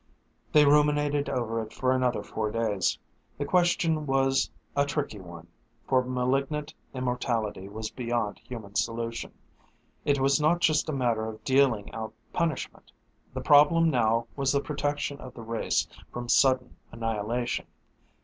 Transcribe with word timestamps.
They 0.51 0.65
ruminated 0.65 1.29
over 1.29 1.61
it 1.61 1.71
for 1.73 1.91
another 1.91 2.23
four 2.23 2.49
days. 2.49 2.97
The 3.37 3.45
question 3.45 4.07
was 4.07 4.49
a 4.75 4.83
tricky 4.83 5.19
one, 5.19 5.45
for 5.87 6.03
malignant 6.03 6.73
immortality 6.91 7.69
was 7.69 7.91
beyond 7.91 8.39
human 8.39 8.73
solution. 8.73 9.31
It 10.03 10.19
was 10.19 10.41
not 10.41 10.59
just 10.59 10.89
a 10.89 10.91
matter 10.91 11.27
of 11.27 11.43
dealing 11.43 11.93
out 11.93 12.15
punishment. 12.33 12.91
The 13.35 13.41
problem 13.41 13.91
now 13.91 14.25
was 14.35 14.51
the 14.53 14.59
protection 14.59 15.19
of 15.19 15.35
the 15.35 15.43
race 15.43 15.87
from 16.11 16.27
sudden 16.27 16.77
annihilation. 16.91 17.67